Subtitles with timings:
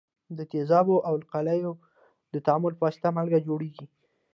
[0.37, 1.73] د تیزابو او القلیو
[2.33, 3.85] د تعامل په واسطه مالګې جوړیږي.